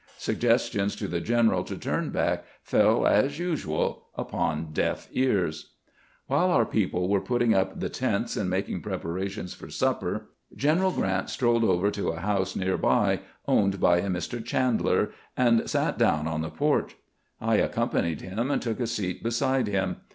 [0.17, 5.73] Suggestions to the general to turn back fell as usual upon deaf ears.
[6.27, 8.49] GRANT AND THE VIRGINIA LADY 133 While our people were putting up the tents and
[8.49, 13.19] mak ing preparations for supper, G eneral Grant strolled over to a house near by,
[13.47, 14.43] owned by a Mr.
[14.43, 16.97] Chandler, and sat down on the porch.
[17.39, 19.97] I accompanied him, and took a seat beside him.